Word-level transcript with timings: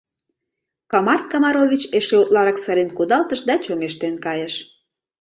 Комар 0.91 1.21
Комарович 1.31 1.83
эше 1.97 2.15
утларак 2.21 2.57
сырен 2.63 2.89
кудалтыш 2.97 3.39
да 3.47 3.55
чоҥештен 3.63 4.15
кайыш. 4.25 4.53